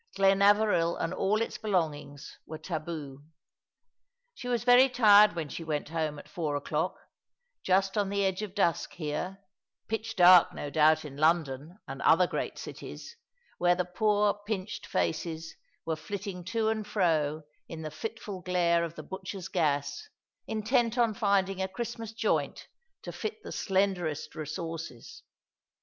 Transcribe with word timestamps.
Glenaveril 0.15 0.97
and 0.99 1.13
all 1.13 1.43
its 1.43 1.59
belongings 1.59 2.39
were 2.47 2.57
taboo. 2.57 3.21
She 4.33 4.47
was 4.47 4.63
very 4.63 4.89
tired 4.89 5.33
when 5.33 5.47
she 5.47 5.63
went 5.63 5.89
home 5.89 6.17
at 6.17 6.27
four 6.27 6.55
o'clock, 6.55 6.97
just 7.61 7.95
on 7.99 8.09
the 8.09 8.25
edge 8.25 8.41
of 8.41 8.55
dusk 8.55 8.93
here— 8.93 9.43
pitch 9.89 10.15
dark, 10.15 10.55
no 10.55 10.71
doubt, 10.71 11.05
in 11.05 11.17
London 11.17 11.77
and 11.87 12.01
other 12.01 12.25
great 12.25 12.57
cities, 12.57 13.15
where 13.59 13.75
the 13.75 13.85
poor, 13.85 14.33
pinched 14.47 14.87
faces 14.87 15.53
were 15.85 15.95
flitting 15.95 16.43
to 16.45 16.69
and 16.69 16.87
fro 16.87 17.43
in 17.69 17.83
the 17.83 17.91
fiftful 17.91 18.41
glare 18.43 18.83
of 18.83 18.95
the 18.95 19.03
butcher's 19.03 19.49
gas, 19.49 20.09
intent 20.47 20.97
on 20.97 21.13
finding 21.13 21.61
a 21.61 21.67
Christmas 21.67 22.11
joint 22.11 22.67
to 23.03 23.11
fit 23.11 23.43
the 23.43 23.51
slenderest 23.51 24.33
resources. 24.33 25.21